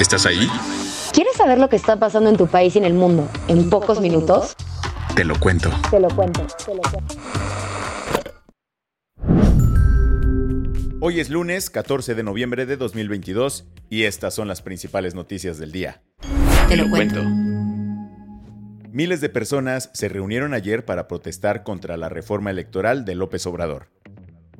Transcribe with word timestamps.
¿Estás 0.00 0.26
ahí? 0.26 0.48
¿Quieres 1.12 1.34
saber 1.36 1.58
lo 1.58 1.68
que 1.68 1.74
está 1.74 1.96
pasando 1.96 2.30
en 2.30 2.36
tu 2.36 2.46
país 2.46 2.76
y 2.76 2.78
en 2.78 2.84
el 2.84 2.94
mundo 2.94 3.28
en, 3.48 3.68
pocos, 3.68 4.00
minutos? 4.00 4.54
Te 5.16 5.24
lo 5.24 5.38
cuento. 5.40 5.70
Te 5.90 5.98
lo 5.98 6.08
cuento, 6.08 6.46
te 6.64 6.72
lo 6.72 6.82
cuento. 6.82 7.14
Hoy 11.00 11.18
es 11.18 11.30
lunes 11.30 11.68
14 11.70 12.14
de 12.14 12.22
noviembre 12.22 12.64
de 12.64 12.76
2022 12.76 13.66
y 13.90 14.04
estas 14.04 14.34
son 14.34 14.46
las 14.46 14.62
principales 14.62 15.16
noticias 15.16 15.58
del 15.58 15.72
día. 15.72 16.00
Te 16.68 16.76
lo 16.76 16.88
cuento. 16.90 17.20
Miles 18.92 19.20
de 19.20 19.28
personas 19.28 19.90
se 19.94 20.08
reunieron 20.08 20.54
ayer 20.54 20.84
para 20.84 21.08
protestar 21.08 21.64
contra 21.64 21.96
la 21.96 22.08
reforma 22.08 22.50
electoral 22.50 23.04
de 23.04 23.16
López 23.16 23.44
Obrador. 23.46 23.88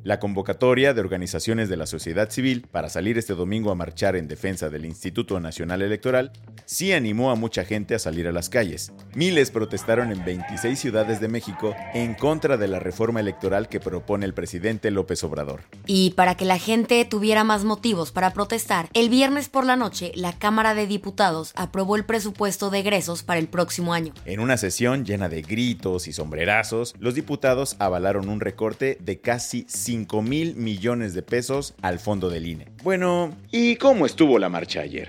La 0.08 0.20
convocatoria 0.20 0.94
de 0.94 1.02
organizaciones 1.02 1.68
de 1.68 1.76
la 1.76 1.84
sociedad 1.84 2.30
civil 2.30 2.66
para 2.72 2.88
salir 2.88 3.18
este 3.18 3.34
domingo 3.34 3.70
a 3.70 3.74
marchar 3.74 4.16
en 4.16 4.26
defensa 4.26 4.70
del 4.70 4.86
Instituto 4.86 5.38
Nacional 5.38 5.82
Electoral 5.82 6.32
sí 6.64 6.94
animó 6.94 7.30
a 7.30 7.34
mucha 7.34 7.62
gente 7.66 7.94
a 7.94 7.98
salir 7.98 8.26
a 8.26 8.32
las 8.32 8.48
calles. 8.48 8.90
Miles 9.14 9.50
protestaron 9.50 10.10
en 10.10 10.24
26 10.24 10.78
ciudades 10.78 11.20
de 11.20 11.28
México 11.28 11.76
en 11.92 12.14
contra 12.14 12.56
de 12.56 12.68
la 12.68 12.78
reforma 12.78 13.20
electoral 13.20 13.68
que 13.68 13.80
propone 13.80 14.24
el 14.24 14.32
presidente 14.32 14.90
López 14.90 15.22
Obrador. 15.24 15.64
Y 15.84 16.12
para 16.12 16.36
que 16.36 16.46
la 16.46 16.58
gente 16.58 17.04
tuviera 17.04 17.44
más 17.44 17.64
motivos 17.64 18.10
para 18.10 18.32
protestar, 18.32 18.88
el 18.94 19.10
viernes 19.10 19.50
por 19.50 19.66
la 19.66 19.76
noche 19.76 20.12
la 20.14 20.32
Cámara 20.38 20.74
de 20.74 20.86
Diputados 20.86 21.52
aprobó 21.54 21.96
el 21.96 22.06
presupuesto 22.06 22.70
de 22.70 22.78
egresos 22.78 23.22
para 23.22 23.40
el 23.40 23.48
próximo 23.48 23.92
año. 23.92 24.14
En 24.24 24.40
una 24.40 24.56
sesión 24.56 25.04
llena 25.04 25.28
de 25.28 25.42
gritos 25.42 26.08
y 26.08 26.14
sombrerazos, 26.14 26.94
los 26.98 27.14
diputados 27.14 27.76
avalaron 27.78 28.30
un 28.30 28.40
recorte 28.40 28.96
de 29.02 29.20
casi 29.20 29.66
5 29.68 29.97
mil 30.22 30.54
millones 30.56 31.14
de 31.14 31.22
pesos 31.22 31.74
al 31.82 31.98
fondo 31.98 32.30
del 32.30 32.46
INE. 32.46 32.66
Bueno, 32.82 33.34
¿y 33.50 33.76
cómo 33.76 34.06
estuvo 34.06 34.38
la 34.38 34.48
marcha 34.48 34.80
ayer? 34.80 35.08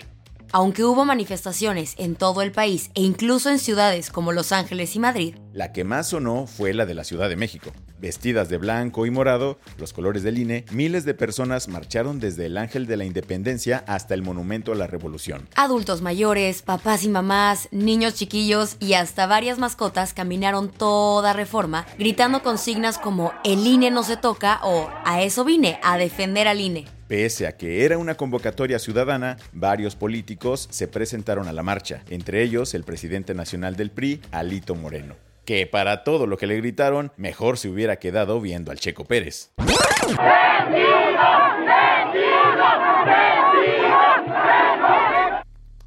Aunque 0.51 0.83
hubo 0.83 1.05
manifestaciones 1.05 1.93
en 1.97 2.15
todo 2.15 2.41
el 2.41 2.51
país 2.51 2.89
e 2.95 3.01
incluso 3.01 3.51
en 3.51 3.59
ciudades 3.59 4.09
como 4.09 4.31
Los 4.31 4.51
Ángeles 4.51 4.95
y 4.95 4.99
Madrid, 4.99 5.35
La 5.53 5.71
que 5.71 5.83
más 5.83 6.09
sonó 6.09 6.47
fue 6.47 6.73
la 6.73 6.85
de 6.85 6.95
la 6.95 7.03
Ciudad 7.03 7.29
de 7.29 7.35
México. 7.35 7.71
Vestidas 7.99 8.49
de 8.49 8.57
blanco 8.57 9.05
y 9.05 9.11
morado, 9.11 9.59
los 9.77 9.93
colores 9.93 10.23
del 10.23 10.39
INE, 10.39 10.65
miles 10.71 11.05
de 11.05 11.13
personas 11.13 11.67
marcharon 11.67 12.19
desde 12.19 12.45
el 12.45 12.57
Ángel 12.57 12.87
de 12.87 12.97
la 12.97 13.05
Independencia 13.05 13.83
hasta 13.87 14.13
el 14.13 14.23
Monumento 14.23 14.71
a 14.71 14.75
la 14.75 14.87
Revolución. 14.87 15.47
adultos 15.55 16.01
mayores, 16.01 16.61
papás 16.61 17.03
y 17.03 17.09
mamás, 17.09 17.67
niños 17.71 18.15
chiquillos 18.15 18.77
y 18.79 18.93
hasta 18.93 19.27
varias 19.27 19.59
mascotas 19.59 20.13
caminaron 20.13 20.69
toda 20.69 21.33
reforma 21.33 21.85
gritando 21.97 22.41
consignas 22.41 22.97
como 22.97 23.33
el 23.43 23.67
INE 23.67 23.91
no 23.91 24.03
se 24.03 24.17
toca 24.17 24.61
o 24.63 24.89
a 25.05 25.21
eso 25.21 25.43
vine, 25.43 25.79
a 25.83 25.97
defender 25.97 26.47
al 26.47 26.61
INE. 26.61 26.98
Pese 27.09 27.47
a 27.47 27.57
que 27.57 27.85
era 27.85 27.97
una 27.97 28.13
convocatoria 28.13 28.77
ciudadana, 28.77 29.37
varios 29.51 29.95
políticos 29.95 30.67
se 30.69 30.87
presentaron 30.87 31.47
a 31.47 31.53
la 31.53 31.63
marcha, 31.63 32.03
entre 32.11 32.43
ellos 32.43 32.75
el 32.75 32.83
presidente 32.83 33.33
nacional 33.33 33.75
del 33.75 33.89
PRI, 33.89 34.21
Alito 34.29 34.75
Moreno. 34.75 35.15
Que 35.43 35.65
para 35.65 36.03
todo 36.03 36.27
lo 36.27 36.37
que 36.37 36.45
le 36.45 36.57
gritaron, 36.57 37.11
mejor 37.17 37.57
se 37.57 37.67
hubiera 37.67 37.95
quedado 37.95 38.39
viendo 38.39 38.69
al 38.69 38.79
Checo 38.79 39.05
Pérez. 39.05 39.49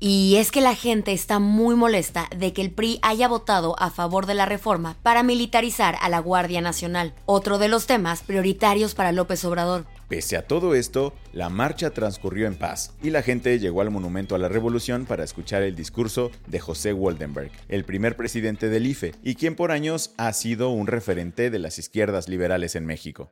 Y 0.01 0.35
es 0.39 0.51
que 0.51 0.61
la 0.61 0.75
gente 0.75 1.13
está 1.13 1.39
muy 1.39 1.77
molesta 1.77 2.27
de 2.37 2.53
que 2.53 2.63
el 2.63 2.73
PRI 2.73 2.99
haya 3.03 3.29
votado 3.29 3.77
a 3.79 3.91
favor 3.91 4.27
de 4.27 4.35
la 4.35 4.47
reforma 4.47 4.97
para 5.05 5.23
militarizar 5.23 5.97
a 6.03 6.09
la 6.09 6.19
Guardia 6.19 6.61
Nacional, 6.61 7.15
otro 7.25 7.59
de 7.59 7.69
los 7.69 7.87
temas 7.87 8.25
prioritarios 8.25 8.97
para 8.97 9.13
López 9.13 9.45
Obrador. 9.45 9.87
Pese 10.13 10.37
a 10.37 10.43
todo 10.43 10.75
esto, 10.75 11.15
la 11.33 11.49
marcha 11.49 11.89
transcurrió 11.89 12.47
en 12.47 12.55
paz 12.55 12.95
y 13.03 13.09
la 13.09 13.23
gente 13.23 13.59
llegó 13.59 13.81
al 13.81 13.91
Monumento 13.91 14.35
a 14.35 14.39
la 14.39 14.51
Revolución 14.51 15.07
para 15.07 15.25
escuchar 15.25 15.63
el 15.63 15.75
discurso 15.75 16.31
de 16.49 16.61
José 16.61 16.93
Waldenberg, 16.93 17.51
el 17.71 17.85
primer 17.85 18.15
presidente 18.15 18.69
del 18.69 18.87
IFE 18.87 19.13
y 19.23 19.37
quien 19.37 19.57
por 19.57 19.71
años 19.71 20.13
ha 20.19 20.31
sido 20.35 20.69
un 20.69 20.87
referente 20.87 21.49
de 21.49 21.59
las 21.59 21.79
izquierdas 21.79 22.29
liberales 22.29 22.77
en 22.77 22.85
México. 22.85 23.31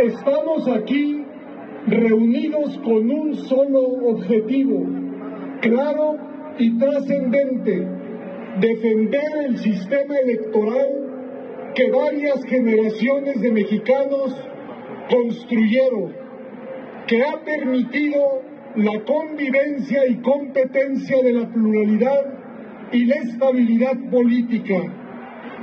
Estamos 0.00 0.68
aquí 0.68 1.24
reunidos 1.88 2.78
con 2.84 3.10
un 3.10 3.34
solo 3.48 3.80
objetivo, 3.80 4.86
claro 5.62 6.16
y 6.60 6.78
trascendente, 6.78 7.88
defender 8.60 9.46
el 9.48 9.58
sistema 9.58 10.16
electoral 10.18 11.72
que 11.74 11.90
varias 11.90 12.44
generaciones 12.44 13.40
de 13.40 13.50
mexicanos 13.50 14.47
construyeron, 15.08 16.14
que 17.06 17.22
ha 17.24 17.42
permitido 17.44 18.42
la 18.76 19.04
convivencia 19.04 20.06
y 20.06 20.16
competencia 20.20 21.22
de 21.22 21.32
la 21.32 21.52
pluralidad 21.52 22.26
y 22.92 23.04
la 23.06 23.16
estabilidad 23.16 23.96
política, 24.10 24.74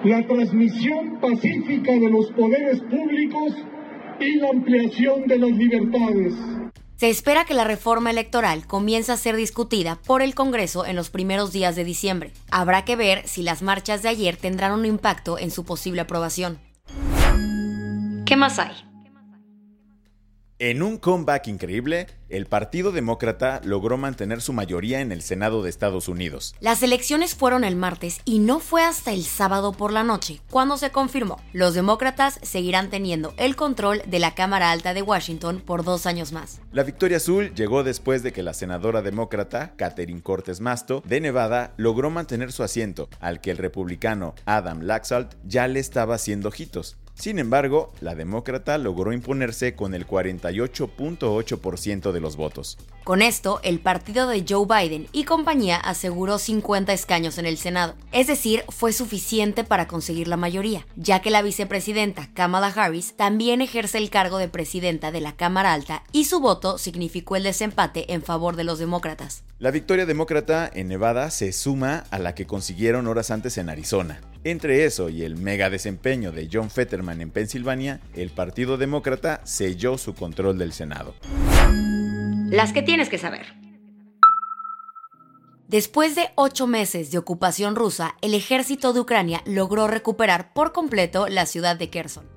la 0.03 0.25
transmisión 0.27 1.19
pacífica 1.19 1.93
de 1.93 2.09
los 2.09 2.31
poderes 2.31 2.81
públicos 2.81 3.53
y 4.19 4.35
la 4.35 4.49
ampliación 4.49 5.27
de 5.27 5.37
las 5.37 5.51
libertades. 5.51 6.33
Se 6.97 7.09
espera 7.09 7.43
que 7.43 7.53
la 7.53 7.65
reforma 7.65 8.09
electoral 8.09 8.65
comience 8.65 9.11
a 9.11 9.17
ser 9.17 9.35
discutida 9.35 9.99
por 10.07 10.21
el 10.21 10.33
Congreso 10.33 10.85
en 10.85 10.95
los 10.95 11.09
primeros 11.09 11.51
días 11.51 11.75
de 11.75 11.83
diciembre. 11.83 12.31
Habrá 12.51 12.85
que 12.85 12.95
ver 12.95 13.27
si 13.27 13.43
las 13.43 13.61
marchas 13.61 14.01
de 14.01 14.09
ayer 14.09 14.37
tendrán 14.37 14.71
un 14.71 14.85
impacto 14.85 15.37
en 15.37 15.51
su 15.51 15.65
posible 15.65 16.01
aprobación. 16.01 16.57
¿Qué 18.25 18.37
más 18.37 18.59
hay? 18.59 18.94
En 20.65 20.81
un 20.81 20.97
comeback 20.97 21.47
increíble, 21.47 22.07
el 22.27 22.47
Partido 22.47 22.91
Demócrata 22.91 23.61
logró 23.63 23.99
mantener 23.99 24.41
su 24.41 24.51
mayoría 24.51 24.99
en 24.99 25.11
el 25.11 25.21
Senado 25.21 25.61
de 25.61 25.69
Estados 25.69 26.07
Unidos. 26.07 26.55
Las 26.59 26.81
elecciones 26.81 27.35
fueron 27.35 27.63
el 27.63 27.75
martes 27.75 28.19
y 28.25 28.39
no 28.39 28.59
fue 28.59 28.83
hasta 28.83 29.11
el 29.11 29.25
sábado 29.25 29.73
por 29.73 29.93
la 29.93 30.03
noche 30.03 30.41
cuando 30.49 30.77
se 30.77 30.89
confirmó. 30.89 31.39
Los 31.53 31.75
demócratas 31.75 32.39
seguirán 32.41 32.89
teniendo 32.89 33.35
el 33.37 33.55
control 33.55 34.01
de 34.07 34.17
la 34.17 34.33
Cámara 34.33 34.71
Alta 34.71 34.95
de 34.95 35.03
Washington 35.03 35.61
por 35.63 35.83
dos 35.83 36.07
años 36.07 36.31
más. 36.31 36.59
La 36.71 36.81
victoria 36.81 37.17
azul 37.17 37.53
llegó 37.53 37.83
después 37.83 38.23
de 38.23 38.33
que 38.33 38.41
la 38.41 38.55
senadora 38.55 39.03
demócrata 39.03 39.75
Catherine 39.75 40.23
Cortes 40.23 40.61
Masto 40.61 41.03
de 41.05 41.21
Nevada 41.21 41.75
logró 41.77 42.09
mantener 42.09 42.51
su 42.51 42.63
asiento, 42.63 43.07
al 43.19 43.39
que 43.39 43.51
el 43.51 43.57
republicano 43.57 44.33
Adam 44.45 44.81
Laxalt 44.81 45.35
ya 45.43 45.67
le 45.67 45.79
estaba 45.79 46.15
haciendo 46.15 46.49
ojitos. 46.49 46.97
Sin 47.15 47.39
embargo, 47.39 47.91
la 48.01 48.13
demócrata 48.13 48.77
logró 48.77 49.13
imponerse 49.13 49.73
con 49.73 49.95
el 49.95 50.05
48.8% 50.05 52.11
de 52.11 52.19
los 52.19 52.35
votos. 52.35 52.77
Con 53.05 53.21
esto, 53.21 53.61
el 53.63 53.79
partido 53.79 54.27
de 54.27 54.43
Joe 54.47 54.67
Biden 54.67 55.07
y 55.13 55.23
compañía 55.23 55.77
aseguró 55.77 56.37
50 56.37 56.91
escaños 56.91 57.37
en 57.37 57.45
el 57.45 57.57
Senado. 57.57 57.95
Es 58.11 58.27
decir, 58.27 58.65
fue 58.67 58.91
suficiente 58.91 59.63
para 59.63 59.87
conseguir 59.87 60.27
la 60.27 60.35
mayoría, 60.37 60.85
ya 60.97 61.21
que 61.21 61.31
la 61.31 61.41
vicepresidenta 61.41 62.29
Kamala 62.33 62.67
Harris 62.67 63.15
también 63.15 63.61
ejerce 63.61 63.97
el 63.97 64.09
cargo 64.09 64.37
de 64.37 64.49
presidenta 64.49 65.11
de 65.11 65.21
la 65.21 65.37
Cámara 65.37 65.71
Alta 65.73 66.03
y 66.11 66.25
su 66.25 66.41
voto 66.41 66.77
significó 66.77 67.37
el 67.37 67.43
desempate 67.43 68.13
en 68.13 68.23
favor 68.23 68.57
de 68.57 68.65
los 68.65 68.79
demócratas. 68.79 69.43
La 69.57 69.71
victoria 69.71 70.05
demócrata 70.05 70.69
en 70.73 70.89
Nevada 70.89 71.31
se 71.31 71.53
suma 71.53 72.03
a 72.11 72.19
la 72.19 72.35
que 72.35 72.45
consiguieron 72.45 73.07
horas 73.07 73.31
antes 73.31 73.57
en 73.57 73.69
Arizona. 73.69 74.19
Entre 74.45 74.85
eso 74.85 75.09
y 75.09 75.23
el 75.23 75.37
mega 75.37 75.71
desempeño 75.71 76.31
de 76.31 76.47
John 76.53 76.69
Fetterman 76.69 77.19
en 77.19 77.31
Pensilvania, 77.31 77.99
el 78.13 78.29
Partido 78.29 78.77
Demócrata 78.77 79.41
selló 79.43 79.97
su 79.97 80.13
control 80.13 80.59
del 80.59 80.71
Senado. 80.71 81.15
Las 82.51 82.71
que 82.71 82.83
tienes 82.83 83.09
que 83.09 83.17
saber. 83.17 83.47
Después 85.67 86.15
de 86.15 86.29
ocho 86.35 86.67
meses 86.67 87.09
de 87.09 87.17
ocupación 87.17 87.75
rusa, 87.75 88.17
el 88.21 88.35
ejército 88.35 88.93
de 88.93 88.99
Ucrania 88.99 89.41
logró 89.47 89.87
recuperar 89.87 90.53
por 90.53 90.73
completo 90.73 91.27
la 91.27 91.47
ciudad 91.47 91.75
de 91.75 91.89
Kherson. 91.89 92.27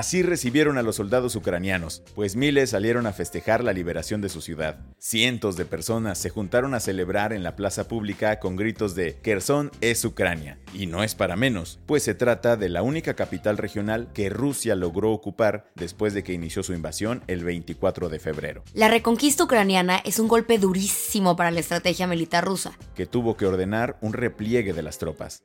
Así 0.00 0.22
recibieron 0.22 0.78
a 0.78 0.82
los 0.82 0.96
soldados 0.96 1.36
ucranianos, 1.36 2.02
pues 2.14 2.34
miles 2.34 2.70
salieron 2.70 3.06
a 3.06 3.12
festejar 3.12 3.62
la 3.62 3.74
liberación 3.74 4.22
de 4.22 4.30
su 4.30 4.40
ciudad. 4.40 4.78
Cientos 4.96 5.58
de 5.58 5.66
personas 5.66 6.16
se 6.16 6.30
juntaron 6.30 6.72
a 6.72 6.80
celebrar 6.80 7.34
en 7.34 7.42
la 7.42 7.54
plaza 7.54 7.86
pública 7.86 8.40
con 8.40 8.56
gritos 8.56 8.94
de 8.94 9.18
Kherson 9.20 9.70
es 9.82 10.02
Ucrania. 10.06 10.58
Y 10.72 10.86
no 10.86 11.04
es 11.04 11.14
para 11.14 11.36
menos, 11.36 11.80
pues 11.84 12.02
se 12.02 12.14
trata 12.14 12.56
de 12.56 12.70
la 12.70 12.80
única 12.80 13.12
capital 13.12 13.58
regional 13.58 14.08
que 14.14 14.30
Rusia 14.30 14.74
logró 14.74 15.12
ocupar 15.12 15.70
después 15.74 16.14
de 16.14 16.24
que 16.24 16.32
inició 16.32 16.62
su 16.62 16.72
invasión 16.72 17.22
el 17.26 17.44
24 17.44 18.08
de 18.08 18.20
febrero. 18.20 18.64
La 18.72 18.88
reconquista 18.88 19.44
ucraniana 19.44 20.00
es 20.06 20.18
un 20.18 20.28
golpe 20.28 20.56
durísimo 20.56 21.36
para 21.36 21.50
la 21.50 21.60
estrategia 21.60 22.06
militar 22.06 22.46
rusa, 22.46 22.72
que 22.94 23.04
tuvo 23.04 23.36
que 23.36 23.44
ordenar 23.44 23.98
un 24.00 24.14
repliegue 24.14 24.72
de 24.72 24.82
las 24.82 24.96
tropas. 24.96 25.42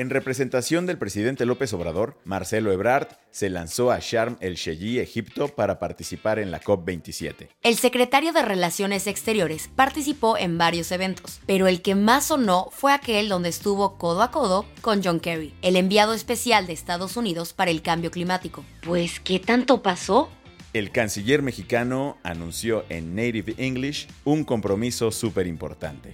En 0.00 0.08
representación 0.08 0.86
del 0.86 0.96
presidente 0.96 1.44
López 1.44 1.74
Obrador, 1.74 2.16
Marcelo 2.24 2.72
Ebrard 2.72 3.08
se 3.30 3.50
lanzó 3.50 3.90
a 3.90 3.98
Sharm 4.00 4.38
el-Sheikh, 4.40 4.98
Egipto, 4.98 5.48
para 5.48 5.78
participar 5.78 6.38
en 6.38 6.50
la 6.50 6.58
COP27. 6.58 7.48
El 7.62 7.74
secretario 7.74 8.32
de 8.32 8.40
Relaciones 8.40 9.06
Exteriores 9.06 9.68
participó 9.68 10.38
en 10.38 10.56
varios 10.56 10.90
eventos, 10.90 11.42
pero 11.44 11.68
el 11.68 11.82
que 11.82 11.96
más 11.96 12.24
sonó 12.24 12.68
fue 12.70 12.94
aquel 12.94 13.28
donde 13.28 13.50
estuvo 13.50 13.98
codo 13.98 14.22
a 14.22 14.30
codo 14.30 14.64
con 14.80 15.02
John 15.04 15.20
Kerry, 15.20 15.52
el 15.60 15.76
enviado 15.76 16.14
especial 16.14 16.66
de 16.66 16.72
Estados 16.72 17.18
Unidos 17.18 17.52
para 17.52 17.70
el 17.70 17.82
cambio 17.82 18.10
climático. 18.10 18.64
Pues, 18.82 19.20
¿qué 19.20 19.38
tanto 19.38 19.82
pasó? 19.82 20.30
El 20.72 20.92
canciller 20.92 21.42
mexicano 21.42 22.16
anunció 22.22 22.86
en 22.88 23.14
Native 23.14 23.52
English 23.58 24.08
un 24.24 24.44
compromiso 24.44 25.10
súper 25.10 25.46
importante. 25.46 26.12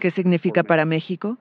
¿Qué 0.00 0.10
significa 0.10 0.64
para 0.64 0.84
México? 0.84 1.38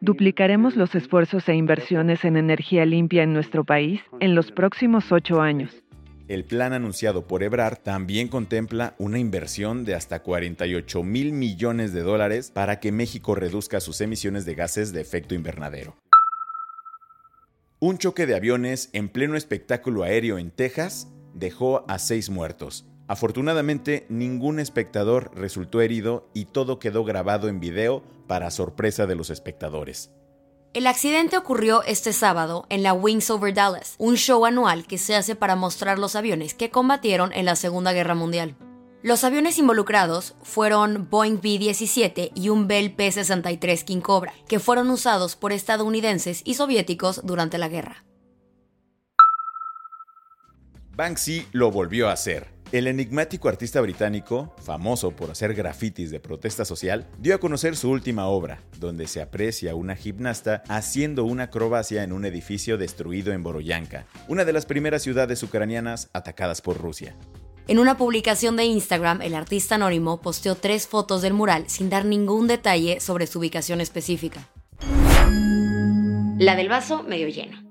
Duplicaremos 0.00 0.76
los 0.76 0.94
esfuerzos 0.94 1.48
e 1.48 1.54
inversiones 1.54 2.24
en 2.24 2.36
energía 2.36 2.84
limpia 2.84 3.22
en 3.22 3.32
nuestro 3.32 3.64
país 3.64 4.02
en 4.20 4.34
los 4.34 4.52
próximos 4.52 5.10
ocho 5.12 5.40
años. 5.40 5.82
El 6.28 6.44
plan 6.44 6.72
anunciado 6.72 7.26
por 7.26 7.42
Ebrard 7.42 7.78
también 7.78 8.28
contempla 8.28 8.94
una 8.98 9.18
inversión 9.18 9.84
de 9.84 9.94
hasta 9.94 10.22
48 10.22 11.02
mil 11.04 11.32
millones 11.32 11.92
de 11.92 12.00
dólares 12.00 12.50
para 12.50 12.80
que 12.80 12.90
México 12.90 13.34
reduzca 13.36 13.78
sus 13.80 14.00
emisiones 14.00 14.44
de 14.44 14.56
gases 14.56 14.92
de 14.92 15.00
efecto 15.00 15.34
invernadero. 15.34 15.96
Un 17.78 17.98
choque 17.98 18.26
de 18.26 18.34
aviones 18.34 18.90
en 18.92 19.08
pleno 19.08 19.36
espectáculo 19.36 20.02
aéreo 20.02 20.38
en 20.38 20.50
Texas 20.50 21.08
dejó 21.32 21.84
a 21.88 21.98
seis 21.98 22.28
muertos 22.28 22.84
Afortunadamente, 23.08 24.06
ningún 24.08 24.58
espectador 24.58 25.30
resultó 25.34 25.80
herido 25.80 26.28
y 26.34 26.46
todo 26.46 26.78
quedó 26.78 27.04
grabado 27.04 27.48
en 27.48 27.60
video 27.60 28.02
para 28.26 28.50
sorpresa 28.50 29.06
de 29.06 29.14
los 29.14 29.30
espectadores. 29.30 30.10
El 30.74 30.86
accidente 30.86 31.38
ocurrió 31.38 31.82
este 31.84 32.12
sábado 32.12 32.66
en 32.68 32.82
la 32.82 32.92
Wings 32.92 33.30
Over 33.30 33.54
Dallas, 33.54 33.94
un 33.98 34.16
show 34.16 34.44
anual 34.44 34.86
que 34.86 34.98
se 34.98 35.14
hace 35.14 35.34
para 35.34 35.56
mostrar 35.56 35.98
los 35.98 36.16
aviones 36.16 36.52
que 36.52 36.70
combatieron 36.70 37.32
en 37.32 37.46
la 37.46 37.56
Segunda 37.56 37.92
Guerra 37.92 38.14
Mundial. 38.14 38.56
Los 39.02 39.24
aviones 39.24 39.58
involucrados 39.58 40.34
fueron 40.42 41.08
Boeing 41.08 41.40
B-17 41.40 42.32
y 42.34 42.48
un 42.48 42.66
Bell 42.66 42.92
P-63 42.92 43.84
King 43.84 44.00
Cobra, 44.00 44.34
que 44.48 44.58
fueron 44.58 44.90
usados 44.90 45.36
por 45.36 45.52
estadounidenses 45.52 46.42
y 46.44 46.54
soviéticos 46.54 47.20
durante 47.24 47.56
la 47.56 47.68
guerra. 47.68 48.04
Banksy 50.96 51.46
lo 51.52 51.70
volvió 51.70 52.08
a 52.08 52.12
hacer. 52.12 52.55
El 52.72 52.88
enigmático 52.88 53.48
artista 53.48 53.80
británico, 53.80 54.52
famoso 54.60 55.12
por 55.12 55.30
hacer 55.30 55.54
grafitis 55.54 56.10
de 56.10 56.18
protesta 56.18 56.64
social, 56.64 57.06
dio 57.16 57.36
a 57.36 57.38
conocer 57.38 57.76
su 57.76 57.88
última 57.88 58.26
obra, 58.26 58.60
donde 58.78 59.06
se 59.06 59.22
aprecia 59.22 59.76
una 59.76 59.94
gimnasta 59.94 60.64
haciendo 60.68 61.22
una 61.24 61.44
acrobacia 61.44 62.02
en 62.02 62.12
un 62.12 62.24
edificio 62.24 62.76
destruido 62.76 63.32
en 63.32 63.44
Boroyanka, 63.44 64.06
una 64.26 64.44
de 64.44 64.52
las 64.52 64.66
primeras 64.66 65.02
ciudades 65.02 65.44
ucranianas 65.44 66.10
atacadas 66.12 66.60
por 66.60 66.76
Rusia. 66.78 67.14
En 67.68 67.78
una 67.78 67.96
publicación 67.96 68.56
de 68.56 68.64
Instagram, 68.64 69.22
el 69.22 69.36
artista 69.36 69.76
anónimo 69.76 70.20
posteó 70.20 70.56
tres 70.56 70.88
fotos 70.88 71.22
del 71.22 71.34
mural 71.34 71.64
sin 71.68 71.88
dar 71.88 72.04
ningún 72.04 72.48
detalle 72.48 72.98
sobre 72.98 73.28
su 73.28 73.38
ubicación 73.38 73.80
específica. 73.80 74.48
La 76.38 76.56
del 76.56 76.68
vaso 76.68 77.04
medio 77.04 77.28
lleno. 77.28 77.65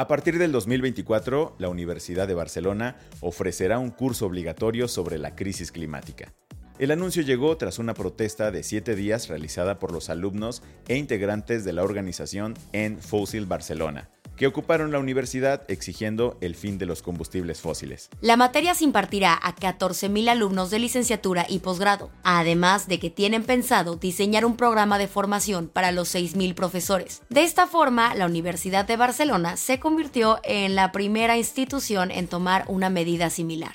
A 0.00 0.06
partir 0.06 0.38
del 0.38 0.52
2024, 0.52 1.56
la 1.58 1.68
Universidad 1.68 2.28
de 2.28 2.34
Barcelona 2.34 2.94
ofrecerá 3.20 3.80
un 3.80 3.90
curso 3.90 4.26
obligatorio 4.26 4.86
sobre 4.86 5.18
la 5.18 5.34
crisis 5.34 5.72
climática. 5.72 6.32
El 6.78 6.92
anuncio 6.92 7.24
llegó 7.24 7.56
tras 7.56 7.80
una 7.80 7.94
protesta 7.94 8.52
de 8.52 8.62
siete 8.62 8.94
días 8.94 9.26
realizada 9.26 9.80
por 9.80 9.90
los 9.90 10.08
alumnos 10.08 10.62
e 10.86 10.94
integrantes 10.94 11.64
de 11.64 11.72
la 11.72 11.82
organización 11.82 12.54
En 12.72 13.00
Fossil 13.00 13.46
Barcelona, 13.46 14.08
que 14.38 14.46
ocuparon 14.46 14.92
la 14.92 14.98
universidad 14.98 15.62
exigiendo 15.68 16.38
el 16.40 16.54
fin 16.54 16.78
de 16.78 16.86
los 16.86 17.02
combustibles 17.02 17.60
fósiles. 17.60 18.08
La 18.20 18.36
materia 18.36 18.74
se 18.74 18.84
impartirá 18.84 19.34
a 19.34 19.54
14.000 19.54 20.28
alumnos 20.28 20.70
de 20.70 20.78
licenciatura 20.78 21.44
y 21.48 21.58
posgrado, 21.58 22.10
además 22.22 22.88
de 22.88 22.98
que 22.98 23.10
tienen 23.10 23.44
pensado 23.44 23.96
diseñar 23.96 24.44
un 24.44 24.56
programa 24.56 24.98
de 24.98 25.08
formación 25.08 25.68
para 25.68 25.92
los 25.92 26.14
6.000 26.14 26.54
profesores. 26.54 27.22
De 27.28 27.42
esta 27.42 27.66
forma, 27.66 28.14
la 28.14 28.26
Universidad 28.26 28.86
de 28.86 28.96
Barcelona 28.96 29.56
se 29.56 29.80
convirtió 29.80 30.38
en 30.44 30.76
la 30.76 30.92
primera 30.92 31.36
institución 31.36 32.10
en 32.10 32.28
tomar 32.28 32.64
una 32.68 32.90
medida 32.90 33.30
similar. 33.30 33.74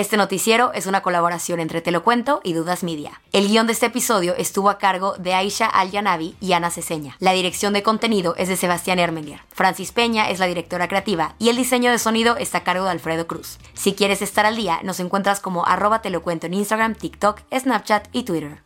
Este 0.00 0.16
noticiero 0.16 0.72
es 0.72 0.86
una 0.86 1.02
colaboración 1.02 1.60
entre 1.60 1.82
Te 1.82 1.90
lo 1.90 2.02
Cuento 2.02 2.40
y 2.42 2.54
Dudas 2.54 2.82
Media. 2.82 3.20
El 3.34 3.48
guion 3.48 3.66
de 3.66 3.74
este 3.74 3.84
episodio 3.84 4.34
estuvo 4.34 4.70
a 4.70 4.78
cargo 4.78 5.14
de 5.18 5.34
Aisha 5.34 5.66
Al-Yanabi 5.66 6.36
y 6.40 6.54
Ana 6.54 6.70
Ceseña. 6.70 7.16
La 7.18 7.32
dirección 7.32 7.74
de 7.74 7.82
contenido 7.82 8.34
es 8.38 8.48
de 8.48 8.56
Sebastián 8.56 8.98
Ermenger. 8.98 9.42
Francis 9.52 9.92
Peña 9.92 10.30
es 10.30 10.38
la 10.38 10.46
directora 10.46 10.88
creativa 10.88 11.34
y 11.38 11.50
el 11.50 11.56
diseño 11.56 11.90
de 11.90 11.98
sonido 11.98 12.38
está 12.38 12.58
a 12.58 12.64
cargo 12.64 12.86
de 12.86 12.92
Alfredo 12.92 13.26
Cruz. 13.26 13.58
Si 13.74 13.92
quieres 13.92 14.22
estar 14.22 14.46
al 14.46 14.56
día, 14.56 14.80
nos 14.84 15.00
encuentras 15.00 15.38
como 15.38 15.66
arroba 15.66 16.00
Te 16.00 16.08
en 16.08 16.54
Instagram, 16.54 16.94
TikTok, 16.94 17.42
Snapchat 17.52 18.08
y 18.12 18.22
Twitter. 18.22 18.62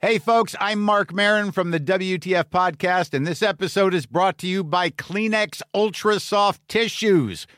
Hey 0.00 0.20
folks, 0.20 0.54
I'm 0.60 0.78
Mark 0.78 1.12
Marin 1.12 1.50
from 1.50 1.72
the 1.72 1.80
WTF 1.80 2.44
podcast 2.44 3.12
and 3.12 3.26
this 3.26 3.42
episode 3.42 3.92
is 3.92 4.06
brought 4.06 4.38
to 4.38 4.46
you 4.46 4.62
by 4.62 4.90
Kleenex 4.90 5.62
Ultra 5.74 6.20
Soft 6.20 6.60
Tissues 6.68 7.48